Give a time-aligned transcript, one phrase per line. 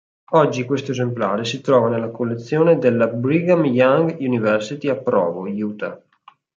[0.31, 6.01] Oggi questo esemplare si trova nella collezione della Brigham Young University a Provo, Utah.